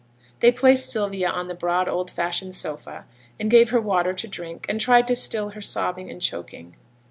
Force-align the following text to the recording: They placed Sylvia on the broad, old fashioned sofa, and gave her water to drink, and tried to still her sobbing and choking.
They 0.39 0.51
placed 0.51 0.89
Sylvia 0.89 1.29
on 1.29 1.45
the 1.45 1.53
broad, 1.53 1.87
old 1.87 2.09
fashioned 2.09 2.55
sofa, 2.55 3.05
and 3.39 3.51
gave 3.51 3.69
her 3.69 3.79
water 3.79 4.13
to 4.13 4.27
drink, 4.27 4.65
and 4.67 4.81
tried 4.81 5.05
to 5.09 5.15
still 5.15 5.49
her 5.49 5.61
sobbing 5.61 6.09
and 6.09 6.19
choking. 6.19 6.75